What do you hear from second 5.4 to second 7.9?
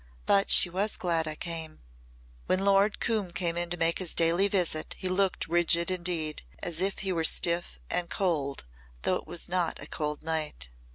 rigid indeed as if he were stiff